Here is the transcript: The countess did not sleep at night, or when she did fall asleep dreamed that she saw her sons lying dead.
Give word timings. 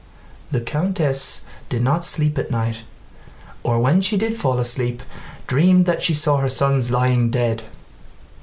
The 0.49 0.61
countess 0.61 1.43
did 1.69 1.83
not 1.83 2.03
sleep 2.03 2.39
at 2.39 2.49
night, 2.49 2.81
or 3.61 3.79
when 3.79 4.01
she 4.01 4.17
did 4.17 4.35
fall 4.35 4.57
asleep 4.57 5.03
dreamed 5.45 5.85
that 5.85 6.01
she 6.01 6.15
saw 6.15 6.37
her 6.37 6.49
sons 6.49 6.89
lying 6.89 7.29
dead. 7.29 7.61